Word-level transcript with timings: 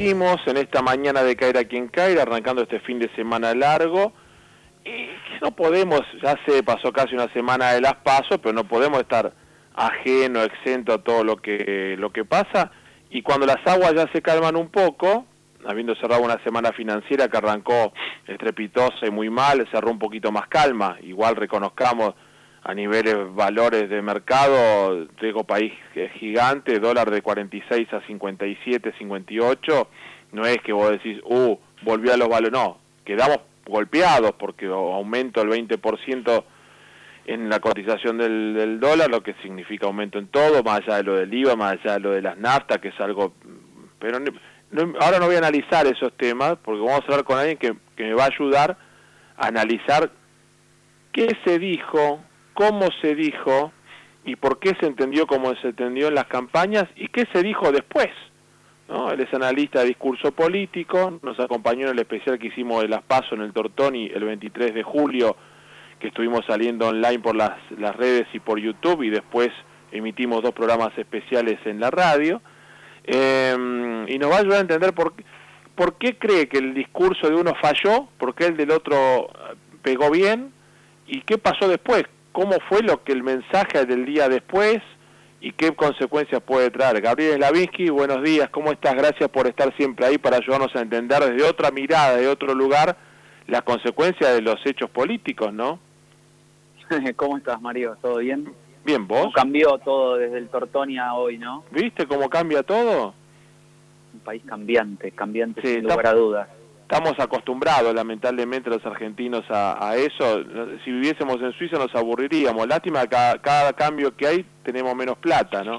en 0.00 0.56
esta 0.56 0.80
mañana 0.80 1.22
de 1.22 1.36
caer 1.36 1.58
a 1.58 1.64
quien 1.64 1.88
caer, 1.88 2.18
arrancando 2.18 2.62
este 2.62 2.80
fin 2.80 2.98
de 2.98 3.14
semana 3.14 3.54
largo. 3.54 4.14
Y 4.82 5.10
no 5.42 5.50
podemos, 5.50 6.00
ya 6.22 6.36
se 6.46 6.62
pasó 6.62 6.90
casi 6.90 7.14
una 7.14 7.30
semana 7.34 7.72
de 7.72 7.82
las 7.82 7.96
pasos, 7.96 8.38
pero 8.42 8.54
no 8.54 8.64
podemos 8.64 9.00
estar 9.00 9.34
ajeno, 9.74 10.42
exento 10.42 10.94
a 10.94 11.04
todo 11.04 11.22
lo 11.22 11.36
que, 11.36 11.96
lo 11.98 12.10
que 12.12 12.24
pasa. 12.24 12.70
Y 13.10 13.20
cuando 13.20 13.44
las 13.44 13.58
aguas 13.66 13.92
ya 13.94 14.10
se 14.10 14.22
calman 14.22 14.56
un 14.56 14.70
poco, 14.70 15.26
habiendo 15.66 15.94
cerrado 15.96 16.22
una 16.22 16.42
semana 16.44 16.72
financiera 16.72 17.28
que 17.28 17.36
arrancó 17.36 17.92
estrepitosa 18.26 19.06
y 19.06 19.10
muy 19.10 19.28
mal, 19.28 19.68
cerró 19.70 19.90
un 19.90 19.98
poquito 19.98 20.32
más 20.32 20.48
calma. 20.48 20.96
Igual 21.02 21.36
reconozcamos 21.36 22.14
a 22.62 22.74
niveles 22.74 23.16
valores 23.34 23.88
de 23.88 24.02
mercado, 24.02 25.06
digo 25.20 25.44
país 25.44 25.72
gigante, 26.18 26.78
dólar 26.78 27.10
de 27.10 27.22
46 27.22 27.92
a 27.92 28.00
57, 28.06 28.94
58, 28.98 29.88
no 30.32 30.44
es 30.44 30.58
que 30.58 30.72
vos 30.72 30.90
decís, 30.90 31.20
uh, 31.24 31.56
volvió 31.82 32.12
a 32.12 32.16
los 32.16 32.28
valores, 32.28 32.52
no, 32.52 32.78
quedamos 33.04 33.38
golpeados 33.66 34.32
porque 34.32 34.66
aumento 34.66 35.40
del 35.40 35.50
20% 35.50 36.44
en 37.26 37.48
la 37.48 37.60
cotización 37.60 38.18
del, 38.18 38.80
dólar, 38.80 39.10
lo 39.10 39.22
que 39.22 39.34
significa 39.42 39.86
aumento 39.86 40.18
en 40.18 40.28
todo, 40.28 40.62
más 40.62 40.80
allá 40.80 40.96
de 40.96 41.02
lo 41.04 41.14
del 41.14 41.32
IVA, 41.32 41.56
más 41.56 41.72
allá 41.74 41.94
de 41.94 42.00
lo 42.00 42.10
de 42.10 42.22
las 42.22 42.36
naftas, 42.36 42.78
que 42.78 42.88
es 42.88 43.00
algo... 43.00 43.34
Pero 43.98 44.18
ahora 45.00 45.18
no 45.18 45.26
voy 45.26 45.34
a 45.34 45.38
analizar 45.38 45.86
esos 45.86 46.12
temas, 46.16 46.56
porque 46.62 46.80
vamos 46.80 47.02
a 47.02 47.04
hablar 47.04 47.24
con 47.24 47.38
alguien 47.38 47.58
que, 47.58 47.74
que 47.96 48.04
me 48.04 48.14
va 48.14 48.24
a 48.24 48.28
ayudar 48.34 48.76
a 49.36 49.46
analizar 49.46 50.10
qué 51.12 51.36
se 51.44 51.58
dijo, 51.58 52.20
cómo 52.60 52.90
se 53.00 53.14
dijo 53.14 53.72
y 54.22 54.36
por 54.36 54.58
qué 54.58 54.76
se 54.78 54.86
entendió 54.86 55.26
como 55.26 55.54
se 55.62 55.68
entendió 55.68 56.08
en 56.08 56.14
las 56.14 56.26
campañas 56.26 56.84
y 56.94 57.08
qué 57.08 57.26
se 57.32 57.42
dijo 57.42 57.72
después. 57.72 58.10
¿no? 58.86 59.10
Él 59.10 59.20
es 59.20 59.32
analista 59.32 59.80
de 59.80 59.86
discurso 59.86 60.30
político, 60.32 61.18
nos 61.22 61.40
acompañó 61.40 61.86
en 61.86 61.92
el 61.92 62.00
especial 62.00 62.38
que 62.38 62.48
hicimos 62.48 62.82
de 62.82 62.88
Las 62.88 63.02
Paso 63.02 63.34
en 63.34 63.40
el 63.40 63.54
Tortoni 63.54 64.10
el 64.14 64.24
23 64.24 64.74
de 64.74 64.82
julio, 64.82 65.38
que 65.98 66.08
estuvimos 66.08 66.44
saliendo 66.46 66.88
online 66.88 67.20
por 67.20 67.34
las, 67.34 67.50
redes 67.96 68.26
y 68.34 68.40
por 68.40 68.60
YouTube 68.60 69.04
y 69.04 69.08
después 69.08 69.48
emitimos 69.90 70.42
dos 70.42 70.52
programas 70.52 70.90
especiales 70.98 71.58
en 71.64 71.80
la 71.80 71.90
radio. 71.90 72.42
Em, 73.04 74.06
y 74.06 74.18
nos 74.18 74.30
va 74.30 74.36
a 74.36 74.40
ayudar 74.40 74.58
a 74.58 74.60
entender 74.60 74.92
por, 74.92 75.14
por 75.74 75.96
qué 75.96 76.18
cree 76.18 76.46
que 76.46 76.58
el 76.58 76.74
discurso 76.74 77.26
de 77.26 77.36
uno 77.36 77.54
falló, 77.54 78.08
por 78.18 78.34
qué 78.34 78.48
el 78.48 78.58
del 78.58 78.70
otro 78.70 79.30
pegó 79.82 80.10
bien 80.10 80.52
y 81.06 81.22
qué 81.22 81.38
pasó 81.38 81.66
después, 81.66 82.04
cómo 82.32 82.52
fue 82.68 82.82
lo 82.82 83.02
que 83.02 83.12
el 83.12 83.22
mensaje 83.22 83.84
del 83.86 84.04
día 84.04 84.28
después 84.28 84.78
y 85.40 85.52
qué 85.52 85.74
consecuencias 85.74 86.42
puede 86.42 86.70
traer. 86.70 87.00
Gabriel 87.00 87.36
Slavinsky, 87.36 87.90
buenos 87.90 88.22
días, 88.22 88.50
¿cómo 88.50 88.70
estás? 88.72 88.94
Gracias 88.94 89.28
por 89.30 89.46
estar 89.46 89.74
siempre 89.76 90.06
ahí 90.06 90.18
para 90.18 90.36
ayudarnos 90.36 90.74
a 90.76 90.80
entender 90.80 91.20
desde 91.20 91.48
otra 91.48 91.70
mirada, 91.70 92.16
de 92.16 92.28
otro 92.28 92.54
lugar, 92.54 92.96
las 93.46 93.62
consecuencias 93.62 94.34
de 94.34 94.42
los 94.42 94.56
hechos 94.64 94.90
políticos, 94.90 95.52
¿no? 95.52 95.78
¿Cómo 97.16 97.38
estás, 97.38 97.60
Mario? 97.60 97.96
¿Todo 98.00 98.18
bien? 98.18 98.52
Bien, 98.84 99.06
¿vos? 99.06 99.32
cambió 99.34 99.78
todo 99.78 100.16
desde 100.16 100.38
el 100.38 100.48
Tortonia 100.48 101.14
hoy, 101.14 101.38
no? 101.38 101.64
¿Viste 101.70 102.06
cómo 102.06 102.28
cambia 102.28 102.62
todo? 102.62 103.14
Un 104.12 104.20
país 104.20 104.42
cambiante, 104.44 105.12
cambiante 105.12 105.62
sin 105.62 105.82
lugar 105.82 106.06
a 106.06 106.12
dudas 106.12 106.48
estamos 106.90 107.14
acostumbrados 107.20 107.94
lamentablemente 107.94 108.68
los 108.68 108.84
argentinos 108.84 109.44
a, 109.48 109.94
eso. 109.96 110.42
Si 110.84 110.90
viviésemos 110.90 111.40
en 111.40 111.52
Suiza 111.52 111.78
nos 111.78 111.94
aburriríamos. 111.94 112.66
Lástima 112.66 113.06
cada, 113.06 113.38
cada, 113.40 113.72
cambio 113.74 114.16
que 114.16 114.26
hay 114.26 114.46
tenemos 114.64 114.92
menos 114.96 115.16
plata, 115.18 115.62
¿no? 115.62 115.78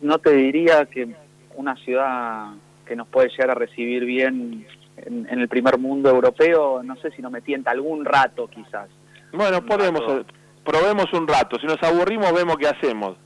No 0.00 0.18
te 0.18 0.32
diría 0.32 0.84
que 0.86 1.14
una 1.54 1.76
ciudad 1.76 2.48
que 2.84 2.96
nos 2.96 3.06
puede 3.06 3.28
llegar 3.28 3.50
a 3.50 3.54
recibir 3.54 4.04
bien 4.04 4.66
en, 4.96 5.26
el 5.28 5.46
primer 5.46 5.78
mundo 5.78 6.10
europeo, 6.10 6.82
no 6.82 6.96
sé 6.96 7.12
si 7.12 7.22
nos 7.22 7.30
me 7.30 7.40
tienta 7.40 7.70
algún 7.70 8.04
rato 8.04 8.48
quizás. 8.48 8.88
Bueno, 9.32 9.64
podemos, 9.64 10.24
probemos 10.64 11.06
un 11.12 11.28
rato. 11.28 11.56
Si 11.60 11.66
nos 11.66 11.80
aburrimos 11.84 12.32
vemos 12.32 12.56
qué 12.56 12.66
hacemos. 12.66 13.16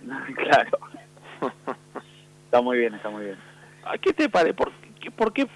claro. 0.36 0.78
está 2.46 2.62
muy 2.62 2.78
bien, 2.78 2.94
está 2.94 3.10
muy 3.10 3.24
bien. 3.24 3.36
¿Qué 4.00 4.14
te 4.14 4.30
parece? 4.30 4.54
¿Por, 4.54 4.72
¿Por 5.16 5.32
qué 5.34 5.46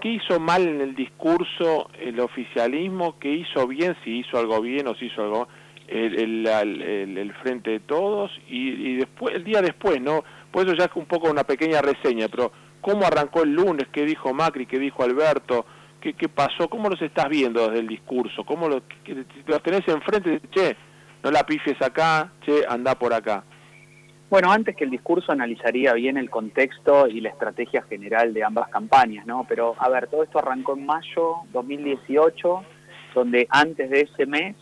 ¿qué 0.00 0.08
hizo 0.08 0.40
mal 0.40 0.66
en 0.66 0.80
el 0.80 0.94
discurso 0.94 1.90
el 1.98 2.18
oficialismo? 2.20 3.18
¿Qué 3.18 3.30
hizo 3.30 3.66
bien? 3.66 3.96
Si 4.04 4.20
hizo 4.20 4.38
algo 4.38 4.60
bien 4.60 4.88
o 4.88 4.94
si 4.94 5.06
hizo 5.06 5.22
algo 5.22 5.48
el, 5.88 7.32
frente 7.42 7.70
de 7.70 7.80
todos 7.80 8.30
y, 8.48 8.96
después 8.96 9.34
el 9.34 9.44
día 9.44 9.60
después, 9.62 10.00
¿no? 10.00 10.24
Por 10.50 10.66
eso 10.66 10.74
ya 10.76 10.86
es 10.86 10.90
un 10.94 11.06
poco 11.06 11.30
una 11.30 11.44
pequeña 11.44 11.80
reseña, 11.80 12.28
pero 12.28 12.52
¿cómo 12.80 13.04
arrancó 13.04 13.42
el 13.42 13.54
lunes? 13.54 13.88
¿Qué 13.92 14.04
dijo 14.04 14.32
Macri? 14.32 14.66
¿Qué 14.66 14.78
dijo 14.78 15.02
Alberto? 15.02 15.66
¿Qué, 16.00 16.14
qué 16.14 16.28
pasó? 16.28 16.68
¿Cómo 16.68 16.88
los 16.88 17.00
estás 17.00 17.28
viendo 17.28 17.68
desde 17.68 17.80
el 17.80 17.88
discurso? 17.88 18.44
¿Cómo 18.44 18.68
los 18.68 18.82
tenés 19.62 19.86
enfrente? 19.86 20.40
Che, 20.50 20.76
no 21.22 21.30
la 21.30 21.44
pifies 21.44 21.80
acá, 21.80 22.32
che, 22.44 22.64
anda 22.68 22.94
por 22.96 23.12
acá. 23.12 23.44
Bueno, 24.32 24.50
antes 24.50 24.74
que 24.74 24.84
el 24.84 24.90
discurso 24.90 25.30
analizaría 25.30 25.92
bien 25.92 26.16
el 26.16 26.30
contexto 26.30 27.06
y 27.06 27.20
la 27.20 27.28
estrategia 27.28 27.82
general 27.82 28.32
de 28.32 28.42
ambas 28.42 28.70
campañas, 28.70 29.26
¿no? 29.26 29.44
Pero, 29.46 29.74
a 29.78 29.90
ver, 29.90 30.06
todo 30.06 30.22
esto 30.22 30.38
arrancó 30.38 30.74
en 30.74 30.86
mayo 30.86 31.34
2018, 31.52 32.64
donde 33.14 33.46
antes 33.50 33.90
de 33.90 34.00
ese 34.00 34.24
mes 34.24 34.56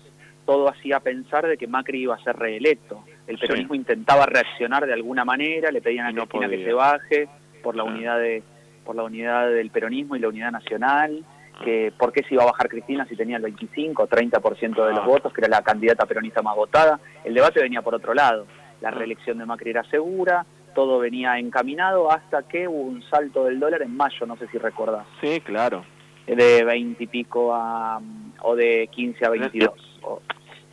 todo 0.44 0.68
hacía 0.68 0.98
pensar 0.98 1.46
de 1.46 1.56
que 1.56 1.68
Macri 1.68 2.02
iba 2.02 2.16
a 2.16 2.24
ser 2.24 2.34
reelecto. 2.36 3.04
El 3.28 3.38
peronismo 3.38 3.76
intentaba 3.76 4.26
reaccionar 4.26 4.88
de 4.88 4.92
alguna 4.92 5.24
manera, 5.24 5.70
le 5.70 5.80
pedían 5.80 6.06
a 6.06 6.10
no 6.10 6.26
Cristina 6.26 6.48
que 6.48 6.64
se 6.64 6.72
baje 6.72 7.28
por 7.62 7.76
la 7.76 7.84
unidad 7.84 8.18
de 8.18 8.42
por 8.84 8.96
la 8.96 9.04
unidad 9.04 9.50
del 9.50 9.70
peronismo 9.70 10.16
y 10.16 10.18
la 10.18 10.30
unidad 10.30 10.50
nacional, 10.50 11.24
que 11.64 11.92
por 11.96 12.12
qué 12.12 12.24
se 12.24 12.34
iba 12.34 12.42
a 12.42 12.46
bajar 12.46 12.68
Cristina 12.68 13.06
si 13.06 13.14
tenía 13.14 13.36
el 13.36 13.42
25 13.44 14.02
o 14.02 14.08
30% 14.08 14.84
de 14.84 14.90
los 14.90 14.98
ah. 14.98 15.06
votos, 15.06 15.32
que 15.32 15.42
era 15.42 15.48
la 15.48 15.62
candidata 15.62 16.06
peronista 16.06 16.42
más 16.42 16.56
votada. 16.56 16.98
El 17.22 17.34
debate 17.34 17.62
venía 17.62 17.82
por 17.82 17.94
otro 17.94 18.14
lado 18.14 18.48
la 18.80 18.90
reelección 18.90 19.38
de 19.38 19.46
Macri 19.46 19.70
era 19.70 19.84
segura, 19.84 20.44
todo 20.74 20.98
venía 20.98 21.38
encaminado 21.38 22.10
hasta 22.10 22.42
que 22.42 22.68
hubo 22.68 22.82
un 22.82 23.02
salto 23.10 23.44
del 23.44 23.58
dólar 23.58 23.82
en 23.82 23.96
mayo, 23.96 24.26
no 24.26 24.36
sé 24.36 24.46
si 24.48 24.58
recordás. 24.58 25.06
Sí, 25.20 25.40
claro. 25.40 25.84
De 26.26 26.64
20 26.64 27.02
y 27.02 27.06
pico 27.06 27.54
a, 27.54 28.00
o 28.42 28.56
de 28.56 28.88
15 28.92 29.26
a 29.26 29.30
22. 29.30 29.72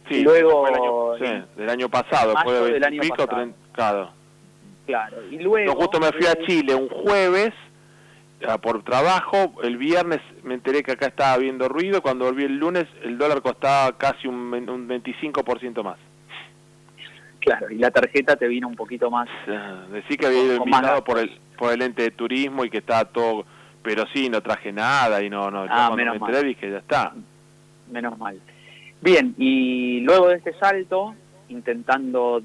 Sí, 0.09 0.23
luego... 0.23 1.15
del 1.17 1.69
año 1.69 1.89
pasado, 1.89 2.33
fue 2.43 2.53
de 2.53 2.79
20 2.79 2.95
y 2.95 2.99
pico, 2.99 3.27
claro. 3.71 4.11
Claro, 4.85 5.17
y 5.29 5.39
luego... 5.39 5.73
justo 5.73 5.99
me 5.99 6.11
fui 6.13 6.25
a 6.27 6.35
Chile 6.45 6.73
un 6.73 6.87
jueves 6.87 7.51
por 8.61 8.83
trabajo, 8.83 9.53
el 9.63 9.77
viernes 9.77 10.21
me 10.43 10.53
enteré 10.53 10.83
que 10.83 10.91
acá 10.91 11.07
estaba 11.07 11.33
habiendo 11.33 11.67
ruido, 11.67 12.01
cuando 12.01 12.25
volví 12.25 12.43
el 12.43 12.57
lunes 12.57 12.85
el 13.03 13.17
dólar 13.17 13.41
costaba 13.41 13.97
casi 13.97 14.27
un, 14.27 14.53
un 14.53 14.87
25% 14.87 15.83
más. 15.83 15.97
Claro, 17.47 17.71
y 17.71 17.75
la 17.75 17.91
tarjeta 17.91 18.35
te 18.35 18.45
vino 18.45 18.67
un 18.67 18.75
poquito 18.75 19.09
más... 19.09 19.29
Decir 19.89 20.17
que 20.17 20.25
había 20.25 20.43
ido 20.43 20.55
invitado 20.57 21.01
por 21.05 21.17
el, 21.17 21.31
por 21.57 21.71
el 21.71 21.81
ente 21.81 22.01
de 22.03 22.11
turismo 22.11 22.65
y 22.65 22.69
que 22.69 22.79
estaba 22.79 23.05
todo... 23.05 23.45
Pero 23.81 24.03
sí, 24.13 24.29
no 24.29 24.41
traje 24.41 24.73
nada 24.73 25.23
y 25.23 25.29
no... 25.29 25.49
no 25.49 25.65
ah, 25.69 25.93
menos 25.95 26.19
me 26.19 26.27
enteré 26.27 26.45
dije, 26.45 26.69
ya 26.69 26.79
está. 26.79 27.13
Menos 27.89 28.17
mal. 28.17 28.37
Bien, 29.01 29.33
y 29.37 30.01
luego 30.01 30.27
de 30.27 30.35
este 30.35 30.53
salto, 30.55 31.15
intentando 31.47 32.43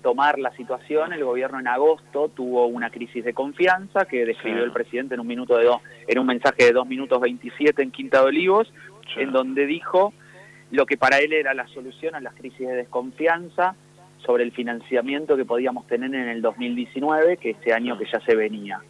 tomar 0.00 0.38
la 0.38 0.50
situación, 0.56 1.12
el 1.12 1.24
gobierno 1.24 1.60
en 1.60 1.68
agosto 1.68 2.30
tuvo 2.30 2.66
una 2.68 2.88
crisis 2.88 3.22
de 3.22 3.34
confianza 3.34 4.06
que 4.06 4.24
describió 4.24 4.64
el 4.64 4.72
presidente 4.72 5.12
en 5.12 5.20
un 5.20 5.26
minuto 5.26 5.58
de 5.58 5.64
dos, 5.64 5.82
en 6.06 6.18
un 6.18 6.26
mensaje 6.26 6.64
de 6.64 6.72
2 6.72 6.86
minutos 6.86 7.20
27 7.20 7.82
en 7.82 7.90
Quinta 7.90 8.20
de 8.20 8.28
Olivos, 8.28 8.72
en 9.16 9.30
donde 9.30 9.66
dijo 9.66 10.14
lo 10.70 10.86
que 10.86 10.96
para 10.96 11.18
él 11.18 11.34
era 11.34 11.52
la 11.52 11.66
solución 11.68 12.14
a 12.14 12.20
las 12.20 12.34
crisis 12.34 12.66
de 12.66 12.76
desconfianza, 12.76 13.74
sobre 14.24 14.44
el 14.44 14.52
financiamiento 14.52 15.36
que 15.36 15.44
podíamos 15.44 15.86
tener 15.86 16.14
en 16.14 16.28
el 16.28 16.42
2019, 16.42 17.36
que 17.36 17.50
ese 17.50 17.72
año 17.72 17.98
que 17.98 18.06
ya 18.10 18.20
se 18.20 18.34
venía. 18.34 18.80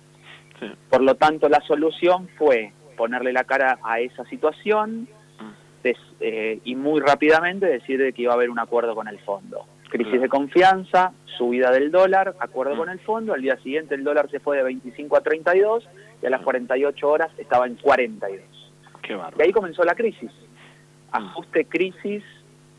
Por 0.88 1.02
lo 1.02 1.16
tanto, 1.16 1.48
la 1.48 1.60
solución 1.62 2.28
fue 2.38 2.72
ponerle 2.96 3.32
la 3.32 3.44
cara 3.44 3.78
a 3.82 3.98
esa 3.98 4.24
situación 4.26 5.08
mm. 5.40 5.88
eh, 6.20 6.60
y 6.64 6.76
muy 6.76 7.00
rápidamente 7.00 7.66
decir 7.66 8.12
que 8.14 8.22
iba 8.22 8.32
a 8.32 8.36
haber 8.36 8.50
un 8.50 8.60
acuerdo 8.60 8.94
con 8.94 9.08
el 9.08 9.18
fondo. 9.20 9.66
Crisis 9.88 10.20
de 10.20 10.28
confianza, 10.28 11.12
subida 11.36 11.70
del 11.70 11.90
dólar, 11.90 12.36
acuerdo 12.38 12.74
mm. 12.74 12.78
con 12.78 12.88
el 12.90 13.00
fondo, 13.00 13.34
al 13.34 13.42
día 13.42 13.56
siguiente 13.56 13.94
el 13.94 14.04
dólar 14.04 14.30
se 14.30 14.38
fue 14.38 14.56
de 14.56 14.62
25 14.62 15.16
a 15.16 15.20
32 15.20 15.88
y 16.22 16.26
a 16.26 16.30
las 16.30 16.42
48 16.42 17.08
horas 17.08 17.30
estaba 17.38 17.66
en 17.66 17.74
42. 17.76 18.40
Qué 19.02 19.18
y 19.38 19.42
ahí 19.42 19.52
comenzó 19.52 19.82
la 19.82 19.94
crisis. 19.94 20.30
Mm. 20.30 21.16
Ajuste 21.16 21.64
crisis 21.64 22.22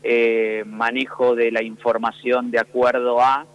eh, 0.06 0.64
manejo 0.66 1.34
de 1.34 1.50
la 1.50 1.62
información 1.62 2.50
de 2.50 2.58
acuerdo 2.60 3.22
a 3.22 3.46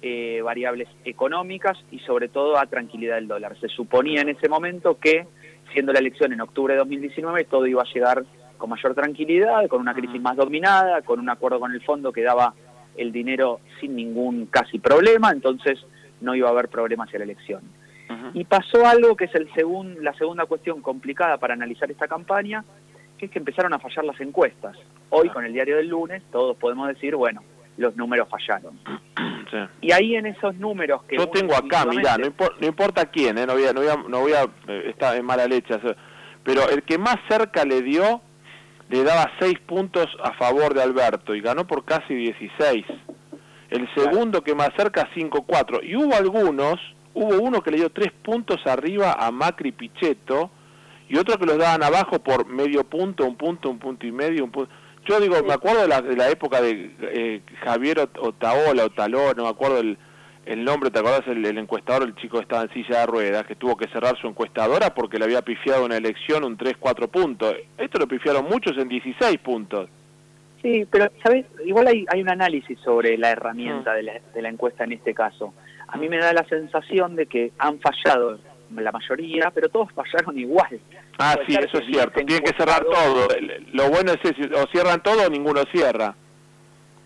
eh, 0.00 0.40
variables 0.42 0.88
económicas 1.04 1.76
y 1.90 1.98
sobre 1.98 2.28
todo 2.28 2.58
a 2.58 2.64
tranquilidad 2.64 3.16
del 3.16 3.28
dólar. 3.28 3.58
Se 3.60 3.68
suponía 3.68 4.22
en 4.22 4.30
ese 4.30 4.48
momento 4.48 4.98
que, 4.98 5.26
siendo 5.74 5.92
la 5.92 5.98
elección 5.98 6.32
en 6.32 6.40
octubre 6.40 6.72
de 6.72 6.78
2019, 6.78 7.44
todo 7.44 7.66
iba 7.66 7.82
a 7.82 7.92
llegar 7.92 8.24
con 8.56 8.70
mayor 8.70 8.94
tranquilidad, 8.94 9.68
con 9.68 9.82
una 9.82 9.92
crisis 9.92 10.18
más 10.18 10.36
dominada, 10.36 11.02
con 11.02 11.20
un 11.20 11.28
acuerdo 11.28 11.60
con 11.60 11.72
el 11.72 11.82
fondo 11.82 12.10
que 12.10 12.22
daba 12.22 12.54
el 12.96 13.12
dinero 13.12 13.60
sin 13.78 13.94
ningún 13.96 14.46
casi 14.46 14.78
problema, 14.78 15.30
entonces 15.30 15.78
no 16.22 16.34
iba 16.34 16.48
a 16.48 16.52
haber 16.52 16.68
problema 16.68 17.04
hacia 17.04 17.18
la 17.18 17.26
elección. 17.26 17.60
Y 18.32 18.44
pasó 18.44 18.86
algo 18.86 19.14
que 19.14 19.24
es 19.26 19.34
el 19.34 19.52
segun, 19.52 20.02
la 20.02 20.14
segunda 20.14 20.46
cuestión 20.46 20.80
complicada 20.80 21.36
para 21.36 21.52
analizar 21.52 21.90
esta 21.90 22.08
campaña, 22.08 22.64
que 23.18 23.26
es 23.26 23.32
que 23.32 23.38
empezaron 23.38 23.74
a 23.74 23.78
fallar 23.78 24.04
las 24.06 24.18
encuestas. 24.20 24.76
Hoy, 25.10 25.28
con 25.30 25.44
el 25.44 25.52
diario 25.52 25.76
del 25.76 25.88
lunes, 25.88 26.22
todos 26.32 26.56
podemos 26.56 26.88
decir, 26.88 27.14
bueno, 27.14 27.42
los 27.76 27.96
números 27.96 28.28
fallaron. 28.28 28.78
Y 29.80 29.92
ahí 29.92 30.16
en 30.16 30.26
esos 30.26 30.56
números 30.56 31.04
que... 31.04 31.16
Yo 31.16 31.28
tengo 31.28 31.54
acá, 31.54 31.86
mirá, 31.86 32.18
no, 32.18 32.26
importa 32.66 33.06
quién, 33.06 33.38
¿eh? 33.38 33.46
no 33.46 33.54
voy 33.54 33.64
a, 33.64 33.72
no 33.72 33.80
voy 33.80 33.88
a, 33.88 33.96
no 33.96 34.20
voy 34.20 34.32
a 34.32 34.42
eh, 34.66 34.90
estar 34.90 35.16
en 35.16 35.24
mala 35.24 35.46
leche, 35.46 35.74
pero 36.42 36.68
el 36.68 36.82
que 36.82 36.98
más 36.98 37.16
cerca 37.28 37.64
le 37.64 37.80
dio, 37.80 38.20
le 38.90 39.04
daba 39.04 39.30
6 39.38 39.60
puntos 39.60 40.06
a 40.22 40.32
favor 40.32 40.74
de 40.74 40.82
Alberto 40.82 41.34
y 41.34 41.40
ganó 41.40 41.66
por 41.66 41.84
casi 41.84 42.14
16. 42.14 42.84
El 43.70 43.88
segundo 43.94 44.42
que 44.42 44.54
más 44.54 44.70
cerca, 44.76 45.08
5-4. 45.14 45.80
Y 45.84 45.96
hubo 45.96 46.14
algunos, 46.14 46.74
hubo 47.14 47.40
uno 47.40 47.62
que 47.62 47.70
le 47.70 47.78
dio 47.78 47.90
3 47.90 48.12
puntos 48.22 48.58
arriba 48.66 49.16
a 49.18 49.30
Macri 49.30 49.72
Pichetto 49.72 50.50
y 51.08 51.16
otro 51.16 51.38
que 51.38 51.46
los 51.46 51.56
daban 51.56 51.82
abajo 51.82 52.18
por 52.18 52.46
medio 52.46 52.84
punto, 52.84 53.24
un 53.24 53.36
punto, 53.36 53.70
un 53.70 53.78
punto 53.78 54.06
y 54.06 54.12
medio, 54.12 54.44
un 54.44 54.50
punto 54.50 54.72
yo 55.06 55.20
digo, 55.20 55.42
me 55.42 55.52
acuerdo 55.52 55.82
de 55.82 55.88
la, 55.88 56.02
de 56.02 56.16
la 56.16 56.28
época 56.28 56.60
de 56.60 56.90
eh, 57.00 57.40
Javier 57.64 58.08
Otaola, 58.18 58.84
Otaló, 58.84 59.32
no 59.34 59.44
me 59.44 59.48
acuerdo 59.48 59.78
el, 59.78 59.98
el 60.46 60.64
nombre, 60.64 60.90
¿te 60.90 61.00
acordás? 61.00 61.26
El, 61.26 61.44
encuestador, 61.58 62.06
el 62.06 62.14
chico 62.14 62.38
que 62.38 62.44
estaba 62.44 62.62
en 62.62 62.72
silla 62.72 63.00
de 63.00 63.06
ruedas, 63.06 63.46
que 63.46 63.56
tuvo 63.56 63.76
que 63.76 63.88
cerrar 63.88 64.16
su 64.16 64.28
encuestadora 64.28 64.94
porque 64.94 65.18
le 65.18 65.24
había 65.24 65.42
pifiado 65.42 65.84
una 65.84 65.96
elección 65.96 66.44
un 66.44 66.56
3-4 66.56 67.08
puntos. 67.08 67.54
Esto 67.76 67.98
lo 67.98 68.06
pifiaron 68.06 68.44
muchos 68.44 68.78
en 68.78 68.88
16 68.88 69.38
puntos. 69.38 69.88
Sí, 70.62 70.86
pero, 70.90 71.10
¿sabes? 71.22 71.46
Igual 71.64 71.88
hay, 71.88 72.06
hay 72.08 72.22
un 72.22 72.30
análisis 72.30 72.78
sobre 72.80 73.18
la 73.18 73.30
herramienta 73.30 73.92
mm. 73.92 73.96
de, 73.96 74.02
la, 74.02 74.20
de 74.34 74.42
la 74.42 74.48
encuesta 74.48 74.84
en 74.84 74.92
este 74.92 75.14
caso. 75.14 75.52
A 75.88 75.96
mí 75.96 76.08
me 76.08 76.18
da 76.18 76.32
la 76.32 76.44
sensación 76.44 77.16
de 77.16 77.26
que 77.26 77.52
han 77.58 77.78
fallado 77.80 78.38
la 78.74 78.92
mayoría, 78.92 79.50
pero 79.54 79.68
todos 79.68 79.92
fallaron 79.92 80.38
igual. 80.38 80.80
Ah, 81.18 81.36
sí, 81.46 81.54
eso 81.54 81.78
es 81.78 81.86
cierto. 81.86 82.20
Tienen 82.24 82.44
que 82.44 82.56
cerrar 82.56 82.84
todo. 82.84 83.28
Lo 83.72 83.88
bueno 83.90 84.12
es 84.12 84.20
si 84.22 84.44
o 84.44 84.66
cierran 84.72 85.02
todo 85.02 85.26
o 85.26 85.30
ninguno 85.30 85.62
cierra. 85.72 86.14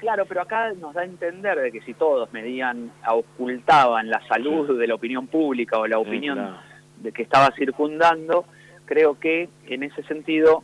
Claro, 0.00 0.24
pero 0.24 0.40
acá 0.40 0.72
nos 0.72 0.94
da 0.94 1.02
a 1.02 1.04
entender 1.04 1.58
de 1.60 1.70
que 1.70 1.82
si 1.82 1.92
todos 1.92 2.32
medían, 2.32 2.90
ocultaban 3.06 4.08
la 4.08 4.26
salud 4.26 4.78
de 4.78 4.86
la 4.86 4.94
opinión 4.94 5.26
pública 5.26 5.78
o 5.78 5.86
la 5.86 5.98
opinión 5.98 6.56
de 6.96 7.12
que 7.12 7.22
estaba 7.22 7.50
circundando, 7.54 8.46
creo 8.86 9.20
que 9.20 9.50
en 9.66 9.82
ese 9.82 10.02
sentido, 10.04 10.62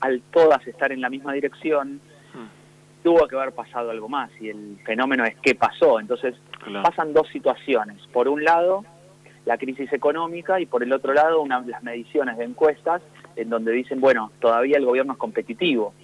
al 0.00 0.22
todas 0.32 0.66
estar 0.66 0.90
en 0.90 1.02
la 1.02 1.10
misma 1.10 1.34
dirección, 1.34 2.00
hmm. 2.32 3.04
tuvo 3.04 3.28
que 3.28 3.36
haber 3.36 3.52
pasado 3.52 3.90
algo 3.90 4.08
más 4.08 4.30
y 4.40 4.48
el 4.48 4.78
fenómeno 4.86 5.24
es 5.26 5.36
qué 5.42 5.54
pasó. 5.54 6.00
Entonces 6.00 6.34
pasan 6.82 7.12
dos 7.12 7.28
situaciones. 7.28 7.98
Por 8.10 8.26
un 8.26 8.42
lado, 8.42 8.86
la 9.46 9.56
crisis 9.56 9.90
económica 9.92 10.60
y 10.60 10.66
por 10.66 10.82
el 10.82 10.92
otro 10.92 11.14
lado 11.14 11.40
una, 11.40 11.60
las 11.60 11.82
mediciones 11.82 12.36
de 12.36 12.44
encuestas 12.44 13.00
en 13.36 13.48
donde 13.48 13.72
dicen, 13.72 14.00
bueno, 14.00 14.32
todavía 14.40 14.76
el 14.76 14.84
gobierno 14.84 15.14
es 15.14 15.18
competitivo. 15.18 15.94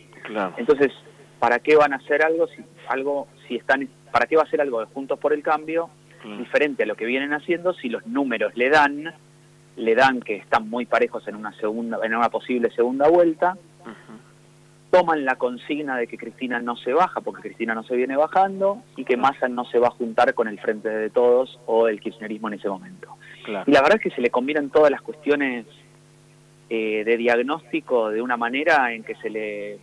Entonces, 0.57 0.93
¿para 1.41 1.59
qué 1.59 1.77
van 1.77 1.93
a 1.93 1.97
hacer 1.97 2.25
algo 2.25 2.47
si 2.47 2.63
algo 2.89 3.27
si 3.47 3.57
están 3.57 3.89
para 4.13 4.27
qué 4.27 4.37
va 4.37 4.43
a 4.43 4.45
hacer 4.47 4.61
algo 4.61 4.81
de 4.81 4.87
Juntos 4.87 5.19
por 5.19 5.33
el 5.33 5.43
Cambio 5.43 5.91
diferente 6.39 6.85
a 6.85 6.87
lo 6.87 6.95
que 6.95 7.05
vienen 7.05 7.33
haciendo 7.33 7.75
si 7.75 7.89
los 7.89 8.07
números 8.07 8.57
le 8.57 8.71
dan 8.71 9.13
le 9.75 9.95
dan 9.97 10.21
que 10.21 10.37
están 10.37 10.71
muy 10.71 10.87
parejos 10.87 11.27
en 11.27 11.35
una 11.35 11.53
segunda 11.59 11.99
en 12.05 12.15
una 12.15 12.29
posible 12.29 12.71
segunda 12.71 13.09
vuelta? 13.09 13.57
Toman 14.93 15.25
la 15.25 15.37
consigna 15.37 15.97
de 15.97 16.07
que 16.07 16.19
Cristina 16.19 16.61
no 16.61 16.77
se 16.77 16.93
baja, 16.93 17.23
porque 17.23 17.41
Cristina 17.41 17.75
no 17.75 17.83
se 17.83 17.97
viene 17.97 18.15
bajando, 18.15 18.83
y 18.95 19.07
que 19.07 19.17
Massa 19.17 19.49
no 19.49 19.65
se 19.65 19.79
va 19.79 19.89
a 19.89 19.93
juntar 19.93 20.35
con 20.35 20.49
el 20.49 20.61
Frente 20.61 20.91
de 20.91 21.09
Todos 21.09 21.59
o 21.65 21.89
el 21.89 21.99
kirchnerismo 21.99 22.49
en 22.49 22.55
ese 22.55 22.69
momento. 22.69 23.17
Y 23.67 23.71
la 23.71 23.81
verdad 23.81 23.97
es 23.97 24.03
que 24.03 24.15
se 24.15 24.21
le 24.21 24.29
combinan 24.29 24.69
todas 24.69 24.91
las 24.91 25.01
cuestiones 25.01 25.65
eh, 26.69 27.05
de 27.05 27.17
diagnóstico 27.17 28.11
de 28.11 28.21
una 28.21 28.37
manera 28.37 28.93
en 28.93 29.03
que 29.03 29.15
se 29.15 29.31
le, 29.31 29.79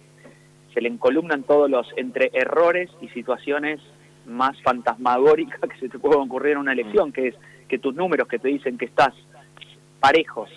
se 0.76 0.80
le 0.80 0.90
encolumnan 0.90 1.42
todos 1.42 1.72
los 1.72 1.92
entre 1.98 2.30
errores 2.32 2.92
y 3.02 3.08
situaciones 3.10 3.80
más 4.28 4.62
fantasmagóricas 4.62 5.60
que 5.72 5.80
se 5.80 5.90
te 5.90 5.98
pueden 5.98 6.22
ocurrir 6.22 6.52
en 6.52 6.60
una 6.60 6.74
elección, 6.74 7.10
mm. 7.10 7.14
que 7.14 7.28
es 7.30 7.36
que 7.68 7.80
tus 7.80 7.96
números 7.96 8.28
que 8.28 8.38
te 8.38 8.50
dicen 8.50 8.78
que 8.78 8.86
estás 8.86 9.16
parejos 10.00 10.52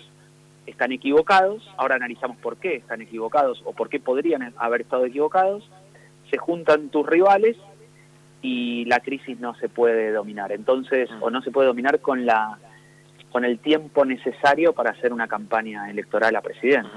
están 0.65 0.91
equivocados, 0.91 1.69
ahora 1.77 1.95
analizamos 1.95 2.37
por 2.37 2.57
qué 2.57 2.75
están 2.75 3.01
equivocados 3.01 3.61
o 3.65 3.73
por 3.73 3.89
qué 3.89 3.99
podrían 3.99 4.53
haber 4.57 4.81
estado 4.81 5.05
equivocados, 5.05 5.69
se 6.29 6.37
juntan 6.37 6.89
tus 6.89 7.05
rivales 7.05 7.57
y 8.41 8.85
la 8.85 8.99
crisis 8.99 9.39
no 9.39 9.55
se 9.55 9.69
puede 9.69 10.11
dominar. 10.11 10.51
Entonces, 10.51 11.09
mm. 11.11 11.23
o 11.23 11.29
no 11.29 11.41
se 11.41 11.51
puede 11.51 11.67
dominar 11.67 11.99
con 11.99 12.25
la 12.25 12.59
con 13.31 13.45
el 13.45 13.57
tiempo 13.57 14.05
necesario 14.05 14.73
para 14.73 14.91
hacer 14.91 15.11
una 15.11 15.27
campaña 15.27 15.89
electoral 15.89 16.35
a 16.35 16.41
presidente. 16.41 16.87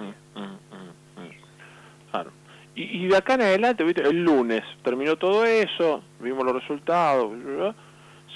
Claro. 2.11 2.31
Y, 2.75 3.07
de 3.07 3.17
acá 3.17 3.35
en 3.35 3.41
adelante, 3.41 3.83
¿viste? 3.85 4.03
el 4.03 4.23
lunes 4.23 4.63
terminó 4.85 5.17
todo 5.17 5.47
eso, 5.47 6.03
vimos 6.21 6.45
los 6.45 6.61
resultados, 6.61 7.33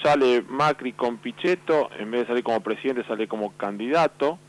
sale 0.01 0.41
Macri 0.41 0.93
con 0.93 1.19
Pichetto, 1.19 1.91
en 1.99 2.09
vez 2.09 2.21
de 2.21 2.27
salir 2.27 2.43
como 2.43 2.59
presidente 2.61 3.03
sale 3.03 3.27
como 3.27 3.55
candidato, 3.55 4.39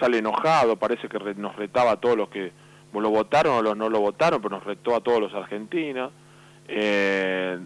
sale 0.00 0.18
enojado, 0.18 0.76
parece 0.76 1.08
que 1.08 1.18
nos 1.36 1.56
retaba 1.56 1.92
a 1.92 1.96
todos 1.96 2.16
los 2.16 2.28
que 2.28 2.52
lo 3.00 3.10
votaron 3.10 3.54
o 3.56 3.62
los 3.62 3.76
no 3.76 3.88
lo 3.88 4.00
votaron, 4.00 4.40
pero 4.40 4.56
nos 4.56 4.64
retó 4.64 4.94
a 4.94 5.00
todos 5.00 5.20
los 5.20 5.34
argentinos. 5.34 6.12
Eh, 6.66 7.58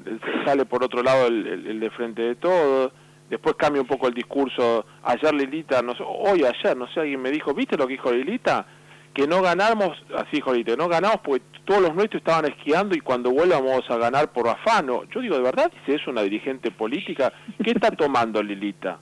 sale 0.44 0.64
por 0.64 0.82
otro 0.82 1.02
lado 1.02 1.28
el, 1.28 1.78
de 1.78 1.90
frente 1.90 2.22
de 2.22 2.34
todos, 2.34 2.92
después 3.30 3.54
cambia 3.56 3.82
un 3.82 3.88
poco 3.88 4.08
el 4.08 4.14
discurso. 4.14 4.86
Ayer 5.04 5.34
Lilita, 5.34 5.82
no 5.82 5.94
sé, 5.94 6.02
hoy 6.06 6.44
ayer, 6.44 6.76
no 6.76 6.88
sé, 6.88 7.00
alguien 7.00 7.20
me 7.20 7.30
dijo, 7.30 7.54
¿viste 7.54 7.76
lo 7.76 7.86
que 7.86 7.94
dijo 7.94 8.12
Lilita? 8.12 8.66
Que 9.14 9.26
no 9.26 9.42
ganamos, 9.42 9.90
así 10.16 10.28
dijo 10.32 10.52
Lilita, 10.52 10.76
no 10.76 10.88
ganamos 10.88 11.20
porque 11.20 11.44
todos 11.64 11.82
los 11.82 11.94
nuestros 11.94 12.20
estaban 12.20 12.46
esquiando 12.46 12.96
y 12.96 13.00
cuando 13.00 13.30
vuelvan 13.30 13.64
vamos 13.64 13.88
a 13.90 13.96
ganar 13.96 14.32
por 14.32 14.48
afano. 14.48 15.04
Yo 15.14 15.20
digo, 15.20 15.36
¿de 15.36 15.42
verdad 15.42 15.70
si 15.84 15.92
es 15.92 16.06
una 16.06 16.22
dirigente 16.22 16.70
política? 16.70 17.32
¿Qué 17.62 17.70
está 17.70 17.90
tomando 17.90 18.42
Lilita? 18.42 18.98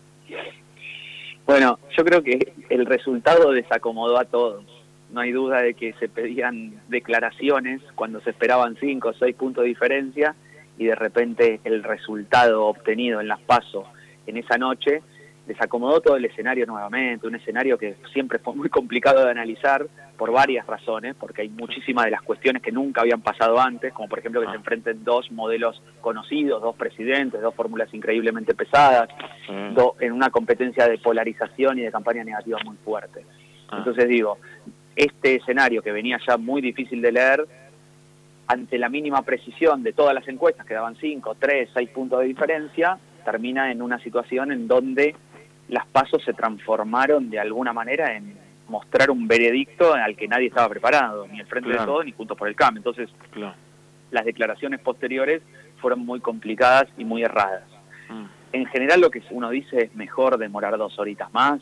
Bueno, 1.47 1.79
yo 1.97 2.05
creo 2.05 2.25
que 2.25 2.55
el 2.71 2.87
resultado 2.87 3.53
desacomodó 3.53 4.19
a 4.19 4.25
todos. 4.25 4.65
No 5.13 5.21
hay 5.21 5.31
duda 5.31 5.63
de 5.63 5.75
que 5.75 5.93
se 5.95 6.09
pedían 6.09 6.83
declaraciones 6.89 7.81
cuando 7.95 8.21
se 8.21 8.31
esperaban 8.31 8.77
cinco 8.81 9.11
o 9.11 9.15
seis 9.15 9.37
puntos 9.37 9.63
de 9.63 9.69
diferencia 9.69 10.35
y 10.77 10.87
de 10.87 10.97
repente 10.97 11.61
el 11.63 11.85
resultado 11.85 12.67
obtenido 12.67 13.21
en 13.21 13.29
las 13.29 13.41
pasos 13.41 13.87
en 14.27 14.37
esa 14.37 14.59
noche 14.59 15.03
desacomodó 15.47 16.01
todo 16.01 16.17
el 16.17 16.25
escenario 16.25 16.67
nuevamente, 16.67 17.27
un 17.27 17.37
escenario 17.37 17.79
que 17.79 17.97
siempre 18.13 18.39
fue 18.39 18.55
muy 18.55 18.69
complicado 18.69 19.25
de 19.25 19.31
analizar 19.31 19.87
por 20.17 20.33
varias 20.33 20.67
razones, 20.67 21.15
porque 21.15 21.43
hay 21.43 21.49
muchísimas 21.49 22.07
de 22.07 22.11
las 22.11 22.23
cuestiones 22.23 22.63
que 22.63 22.73
nunca 22.73 23.03
habían 23.03 23.21
pasado 23.21 23.61
antes, 23.61 23.93
como 23.93 24.09
por 24.09 24.19
ejemplo 24.19 24.41
que 24.41 24.47
se 24.47 24.55
ah. 24.55 24.57
enfrenten 24.57 25.05
dos 25.05 25.31
modelos 25.31 25.83
conocidos, 26.01 26.63
dos 26.63 26.75
presidentes, 26.75 27.41
dos 27.41 27.55
fórmulas 27.55 27.93
increíblemente 27.95 28.55
pesadas, 28.55 29.09
mm. 29.49 29.79
en 30.01 30.13
una 30.13 30.31
competencia 30.31 30.89
de 30.89 30.99
polarización 30.99 31.79
y 31.79 31.83
de 31.83 31.93
campaña 31.93 32.25
negativa 32.25 32.59
muy 32.65 32.77
fuerte. 32.77 33.25
Ah. 33.69 33.77
Entonces 33.79 34.09
digo, 34.09 34.39
este 34.97 35.37
escenario 35.37 35.83
que 35.83 35.93
venía 35.93 36.19
ya 36.27 36.37
muy 36.37 36.61
difícil 36.61 37.01
de 37.03 37.13
leer, 37.13 37.47
ante 38.49 38.79
la 38.79 38.89
mínima 38.89 39.23
precisión 39.23 39.83
de 39.83 39.93
todas 39.93 40.15
las 40.15 40.27
encuestas, 40.29 40.67
que 40.67 40.75
daban 40.75 40.97
5, 40.97 41.37
3, 41.39 41.71
6 41.75 41.89
puntos 41.91 42.21
de 42.21 42.27
diferencia, 42.27 42.99
termina 43.25 43.73
en 43.73 43.83
una 43.83 43.99
situación 43.99 44.53
en 44.53 44.69
donde 44.69 45.17
las 45.69 45.87
pasos 45.87 46.23
se 46.25 46.33
transformaron 46.33 47.31
de 47.31 47.39
alguna 47.39 47.73
manera 47.73 48.17
en 48.17 48.35
mostrar 48.69 49.11
un 49.11 49.27
veredicto 49.29 49.95
al 49.95 50.17
que 50.17 50.29
nadie 50.29 50.49
estaba 50.49 50.69
preparado, 50.69 51.27
ni 51.29 51.41
el 51.41 51.47
Frente 51.47 51.71
de 51.71 51.77
Todos 51.77 52.05
ni 52.05 52.13
Juntos 52.13 52.37
por 52.37 52.49
el 52.49 52.57
Cambio. 52.57 52.81
Entonces, 52.81 53.11
las 54.11 54.25
declaraciones 54.25 54.81
posteriores 54.81 55.43
fueron 55.81 56.01
muy 56.01 56.21
complicadas 56.21 56.87
y 56.97 57.05
muy 57.05 57.23
erradas. 57.23 57.65
Mm. 58.09 58.25
En 58.53 58.67
general 58.67 59.01
lo 59.01 59.11
que 59.11 59.23
uno 59.31 59.51
dice 59.51 59.85
es 59.85 59.95
mejor 59.95 60.39
demorar 60.39 60.77
dos 60.79 60.99
horitas 60.99 61.33
más 61.33 61.61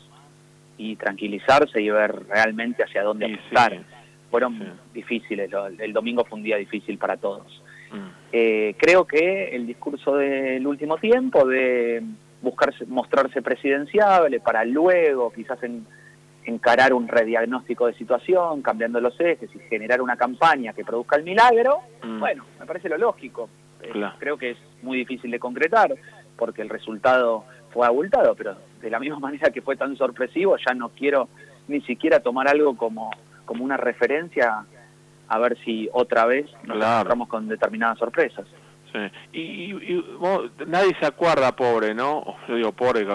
y 0.77 0.95
tranquilizarse 0.95 1.81
y 1.81 1.89
ver 1.89 2.27
realmente 2.27 2.83
hacia 2.83 3.03
dónde 3.03 3.25
apuntar. 3.25 3.81
Fueron 4.29 4.73
difíciles, 4.93 5.49
el 5.79 5.93
domingo 5.93 6.25
fue 6.25 6.37
un 6.37 6.43
día 6.43 6.57
difícil 6.57 6.97
para 6.97 7.17
todos. 7.17 7.63
Mm. 7.91 8.07
Eh, 8.31 8.75
creo 8.77 9.05
que 9.05 9.55
el 9.55 9.65
discurso 9.65 10.15
del 10.17 10.65
último 10.67 10.97
tiempo 10.97 11.47
de 11.47 12.03
buscarse, 12.45 12.85
mostrarse 12.85 13.41
presidenciable 13.41 14.39
para 14.39 14.63
luego 14.63 15.31
quizás 15.33 15.59
encarar 16.45 16.93
un 16.93 17.07
rediagnóstico 17.07 17.87
de 17.87 17.93
situación, 17.95 18.61
cambiando 18.61 19.01
los 19.01 19.19
ejes 19.19 19.49
y 19.53 19.59
generar 19.67 20.01
una 20.01 20.15
campaña 20.15 20.71
que 20.73 20.85
produzca 20.85 21.17
el 21.17 21.23
milagro, 21.23 21.79
mm. 22.03 22.19
bueno, 22.19 22.45
me 22.59 22.65
parece 22.65 22.87
lo 22.87 22.97
lógico. 22.97 23.49
Eh, 23.81 23.91
creo 24.19 24.37
que 24.37 24.51
es 24.51 24.57
muy 24.83 24.99
difícil 24.99 25.31
de 25.31 25.39
concretar 25.39 25.93
porque 26.37 26.61
el 26.61 26.69
resultado 26.69 27.45
fue 27.71 27.87
abultado, 27.87 28.35
pero 28.35 28.55
de 28.79 28.89
la 28.89 28.99
misma 28.99 29.19
manera 29.27 29.49
que 29.49 29.61
fue 29.61 29.75
tan 29.75 29.97
sorpresivo, 29.97 30.55
ya 30.57 30.73
no 30.75 30.89
quiero 30.89 31.27
ni 31.67 31.81
siquiera 31.81 32.19
tomar 32.19 32.47
algo 32.47 32.77
como, 32.77 33.09
como 33.45 33.63
una 33.63 33.77
referencia 33.77 34.65
a 35.27 35.39
ver 35.39 35.57
si 35.65 35.89
otra 35.91 36.25
vez 36.25 36.45
nos 36.63 36.77
encontramos 36.77 37.27
con 37.27 37.47
determinadas 37.47 37.97
sorpresas. 37.97 38.45
Y, 39.33 39.73
nadie 40.67 40.95
se 40.99 41.05
acuerda, 41.05 41.55
pobre, 41.55 41.93
¿no? 41.93 42.23
Yo 42.47 42.55
digo 42.55 42.71
pobre, 42.71 43.05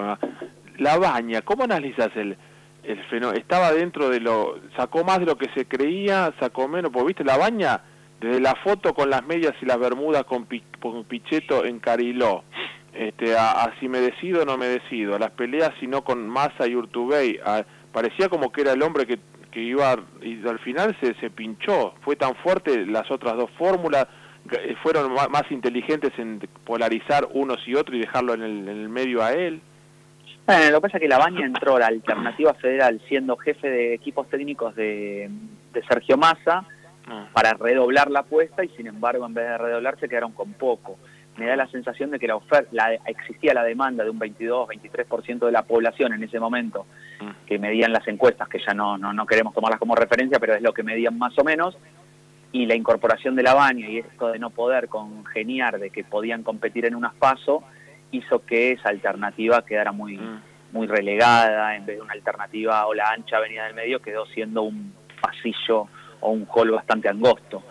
la 0.79 0.99
baña, 0.99 1.43
¿cómo 1.43 1.65
analizas 1.65 2.11
el, 2.17 2.37
el 2.83 3.05
fenómeno? 3.05 3.39
¿Estaba 3.39 3.73
dentro 3.73 4.09
de 4.09 4.21
lo... 4.21 4.59
sacó 4.77 5.05
más 5.05 5.19
de 5.21 5.27
lo 5.27 5.37
que 5.37 5.51
se 5.55 5.67
creía, 5.67 6.33
sacó 6.41 6.69
menos? 6.69 6.91
Porque 6.91 7.09
viste, 7.09 7.25
la 7.25 7.37
baña, 7.37 7.83
desde 8.21 8.41
la 8.41 8.55
foto 8.57 8.95
con 8.95 9.11
las 9.11 9.25
medias 9.27 9.55
y 9.61 9.67
las 9.67 9.79
bermudas 9.79 10.25
con, 10.25 10.47
con 10.81 11.05
Pichetto 11.05 11.65
en 11.65 11.81
Cariló, 11.81 12.45
este, 12.93 13.37
a, 13.37 13.73
si 13.79 13.89
me 13.89 14.01
decido 14.01 14.43
o 14.43 14.45
no 14.45 14.57
me 14.57 14.67
decido, 14.67 15.15
a 15.15 15.19
las 15.19 15.31
peleas 15.31 15.73
sino 15.81 16.03
con 16.03 16.29
Massa 16.29 16.67
y 16.67 16.75
Urtubey, 16.75 17.39
parecía 17.93 18.29
como 18.29 18.51
que 18.51 18.63
era 18.63 18.73
el 18.73 18.83
hombre 18.83 19.07
que, 19.07 19.19
que 19.51 19.61
iba 19.61 19.97
y 20.23 20.47
al 20.47 20.59
final 20.61 20.97
se, 21.01 21.15
se 21.21 21.31
pinchó, 21.31 21.95
fue 22.03 22.17
tan 22.17 22.35
fuerte 22.37 22.87
las 22.87 23.11
otras 23.11 23.37
dos 23.37 23.51
fórmulas, 23.57 24.07
eh, 24.07 24.20
fueron 24.83 25.13
más 25.13 25.51
inteligentes 25.51 26.13
en 26.19 26.41
polarizar 26.65 27.29
unos 27.33 27.67
y 27.67 27.75
otros 27.75 27.97
y 27.97 28.01
dejarlo 28.01 28.35
en 28.35 28.43
el, 28.43 28.69
en 28.69 28.69
el 28.69 28.89
medio 28.89 29.23
a 29.23 29.33
él. 29.33 29.61
Bueno, 30.47 30.71
lo 30.71 30.77
que 30.79 30.83
pasa 30.83 30.97
es 30.99 31.03
que 31.03 31.09
la 31.09 31.19
Baña 31.19 31.47
entró 31.47 31.77
a 31.77 31.81
la 31.81 31.87
alternativa 31.87 32.55
federal 32.55 33.01
siendo 33.09 33.37
jefe 33.37 33.71
de 33.71 33.95
equipos 33.95 34.29
técnicos 34.29 34.75
de, 34.75 35.31
de 35.73 35.83
Sergio 35.85 36.17
Massa 36.17 36.65
ah. 37.07 37.29
para 37.33 37.53
redoblar 37.53 38.11
la 38.11 38.21
apuesta 38.21 38.65
y 38.65 38.69
sin 38.71 38.89
embargo 38.89 39.27
en 39.27 39.35
vez 39.35 39.47
de 39.47 39.59
redoblar 39.59 40.01
se 40.01 40.09
quedaron 40.09 40.33
con 40.33 40.53
poco 40.55 40.97
me 41.41 41.47
da 41.47 41.57
la 41.57 41.67
sensación 41.69 42.11
de 42.11 42.19
que 42.19 42.27
la 42.27 42.37
oferta, 42.37 42.93
existía 43.07 43.55
la 43.55 43.65
demanda 43.65 44.05
de 44.05 44.11
un 44.11 44.21
22-23% 44.21 45.47
de 45.47 45.53
la 45.53 45.63
población 45.63 46.13
en 46.13 46.23
ese 46.23 46.39
momento, 46.39 46.87
mm. 47.21 47.47
que 47.47 47.59
medían 47.59 47.93
las 47.93 48.07
encuestas, 48.09 48.49
que 48.49 48.59
ya 48.59 48.75
no, 48.75 48.99
no, 48.99 49.27
queremos 49.27 49.55
tomarlas 49.55 49.81
como 49.81 49.95
referencia, 49.95 50.39
pero 50.39 50.55
es 50.55 50.63
lo 50.63 50.75
que 50.75 50.83
medían 50.83 51.17
más 51.19 51.37
o 51.39 51.45
menos, 51.45 51.77
y 52.53 52.67
la 52.67 52.75
incorporación 52.75 53.37
de 53.37 53.43
la 53.43 53.55
baña 53.55 53.89
y 53.89 53.99
esto 53.99 54.29
de 54.29 54.39
no 54.39 54.51
poder 54.51 54.89
congeniar 54.89 55.79
de 55.79 55.91
que 55.91 56.05
podían 56.05 56.43
competir 56.43 56.87
en 56.87 56.95
unas 56.95 57.15
pasos, 57.15 57.63
hizo 58.11 58.45
que 58.45 58.73
esa 58.73 58.89
alternativa 58.89 59.65
quedara 59.65 59.93
muy, 59.93 60.17
mm. 60.17 60.43
muy 60.73 60.87
relegada, 60.87 61.77
en 61.77 61.87
vez 61.87 61.97
de 61.97 62.03
una 62.03 62.15
alternativa 62.15 62.87
o 62.87 62.95
la 62.95 63.11
ancha 63.11 63.37
avenida 63.37 63.65
del 63.65 63.75
medio, 63.75 64.01
quedó 64.01 64.27
siendo 64.27 64.63
un 64.63 64.93
pasillo 65.21 65.89
o 66.21 66.31
un 66.31 66.47
hall 66.53 66.73
bastante 66.73 67.09
angosto. 67.09 67.63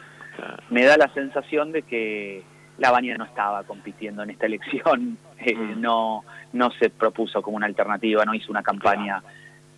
Me 0.69 0.85
da 0.85 0.95
la 0.95 1.13
sensación 1.13 1.73
de 1.73 1.81
que 1.81 2.43
la 2.77 2.91
Baña 2.91 3.17
no 3.17 3.25
estaba 3.25 3.63
compitiendo 3.63 4.23
en 4.23 4.29
esta 4.29 4.45
elección, 4.45 5.17
eh, 5.39 5.53
mm. 5.53 5.81
no, 5.81 6.23
no 6.53 6.71
se 6.79 6.89
propuso 6.89 7.41
como 7.41 7.57
una 7.57 7.65
alternativa, 7.65 8.23
no 8.23 8.33
hizo 8.33 8.49
una 8.49 8.63
campaña 8.63 9.21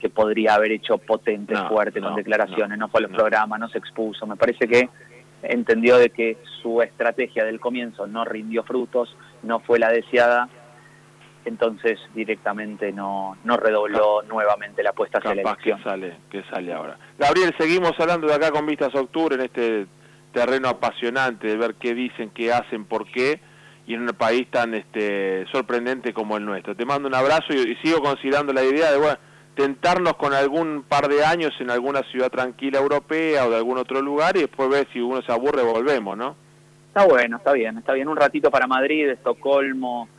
que 0.02 0.10
podría 0.10 0.56
haber 0.56 0.72
hecho 0.72 0.98
potente, 0.98 1.56
fuerte, 1.70 2.02
con 2.02 2.16
declaraciones, 2.16 2.78
no, 2.78 2.90
fue 2.90 3.02
a 3.02 3.04
los 3.04 3.12
programas, 3.12 3.60
no 3.60 3.70
se 3.70 3.78
expuso. 3.78 4.26
Me 4.26 4.36
parece 4.36 4.68
que 4.68 4.90
entendió 5.44 5.98
de 5.98 6.10
que 6.10 6.38
su 6.62 6.82
estrategia 6.82 7.46
del 7.46 7.60
comienzo 7.60 8.08
no 8.08 8.26
rindió 8.26 8.64
frutos, 8.64 9.16
no 9.44 9.60
fue 9.60 9.78
la 9.78 9.90
deseada, 9.90 10.50
entonces 11.46 12.00
directamente 12.16 12.92
no, 12.92 13.38
no 13.44 13.58
redobló 13.58 14.24
nuevamente 14.24 14.82
la 14.82 14.90
apuesta 14.90 15.20
hacia 15.20 15.36
la 15.36 15.42
elección. 15.42 15.78
que 15.78 15.84
sale, 15.84 16.18
que 16.30 16.44
sale 16.44 16.74
ahora. 16.74 16.98
Gabriel, 17.20 17.54
seguimos 17.60 17.94
hablando 18.00 18.28
de 18.28 18.34
acá 18.34 18.52
con 18.52 18.66
vistas 18.66 18.94
a 18.96 19.02
octubre 19.02 19.36
en 19.36 19.42
este 19.42 19.86
terreno 20.34 20.70
apasionante 20.70 21.48
de 21.48 21.58
ver 21.58 21.76
qué 21.76 21.94
dicen, 21.94 22.32
qué 22.32 22.52
hacen, 22.52 22.86
por 22.86 23.06
qué, 23.12 23.40
y 23.86 23.94
en 23.94 24.02
un 24.02 24.08
país 24.10 24.50
tan 24.50 24.74
este, 24.74 25.46
sorprendente 25.52 26.14
como 26.14 26.38
el 26.38 26.46
nuestro. 26.46 26.76
Te 26.76 26.86
mando 26.86 27.08
un 27.08 27.16
abrazo 27.16 27.54
y, 27.54 27.76
sigo 27.84 28.02
considerando 28.02 28.54
la 28.54 28.64
idea 28.64 28.92
de, 28.92 28.98
bueno, 28.98 29.18
tentarnos 29.56 30.14
con 30.16 30.34
algún 30.34 30.84
par 30.88 31.08
de 31.08 31.26
años 31.26 31.54
en 31.60 31.70
alguna 31.70 32.02
ciudad 32.04 32.30
tranquila 32.30 32.80
europea 32.80 33.46
o 33.46 33.50
de 33.50 33.58
algún 33.58 33.78
otro 33.78 34.02
lugar 34.02 34.38
y 34.38 34.42
después 34.42 34.70
ver 34.70 34.88
si 34.94 35.00
uno 35.00 35.22
se 35.22 35.32
aburre 35.32 35.64
volvemos, 35.64 36.18
¿no? 36.18 36.36
Está 36.88 37.06
bueno, 37.06 37.38
está 37.38 37.54
bien, 37.54 37.78
está 37.78 37.94
bien. 37.94 38.08
Un 38.08 38.18
ratito 38.18 38.52
para 38.52 38.68
Madrid, 38.68 39.10
Estocolmo 39.10 40.10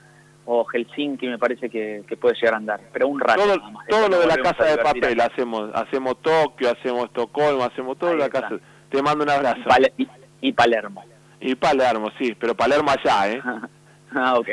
o 0.45 0.65
Helsinki 0.65 1.29
me 1.29 1.39
parece 1.39 1.71
que, 1.71 2.05
puede 2.21 2.35
llegar 2.35 2.55
a 2.55 2.57
andar, 2.57 2.81
pero 2.93 3.09
un 3.09 3.21
rato. 3.21 3.43
Todo, 3.43 3.57
todo 3.89 4.09
lo 4.09 4.21
de 4.21 4.27
la 4.27 4.37
casa 4.37 4.65
de 4.65 4.79
papel, 4.79 5.21
hacemos 5.21 5.71
hacemos 5.75 6.21
Tokio, 6.21 6.71
hacemos 6.71 7.05
Estocolmo, 7.05 7.62
hacemos 7.65 7.99
todo 7.99 8.15
la 8.17 8.29
casa 8.29 8.59
te 8.93 9.03
mando 9.03 9.25
un 9.25 9.31
abrazo. 9.31 9.61
Y, 10.41 10.53
Palermo. 10.53 11.05
Y 11.41 11.55
Palermo, 11.55 12.11
sí, 12.19 12.37
pero 12.39 12.55
Palermo 12.55 12.91
allá, 12.91 13.33
¿eh? 13.33 13.43
ah, 14.15 14.35
ok. 14.39 14.49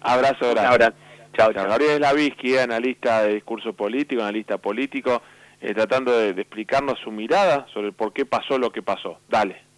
Abrazo, 0.00 0.50
gracias. 0.50 0.66
Abrazo. 0.66 0.94
Chao, 1.34 1.52
chao. 1.52 1.68
Gabriel 1.68 2.00
Lavisky, 2.00 2.56
analista 2.58 3.22
de 3.22 3.34
discurso 3.34 3.72
político, 3.72 4.22
analista 4.22 4.58
político, 4.58 5.22
eh, 5.60 5.74
tratando 5.74 6.16
de 6.16 6.30
explicarnos 6.30 6.98
su 7.00 7.10
mirada 7.10 7.66
sobre 7.74 7.92
por 7.92 8.12
qué 8.12 8.24
pasó 8.24 8.58
lo 8.58 8.70
que 8.70 8.82
pasó. 8.82 9.18
Dale. 9.28 9.73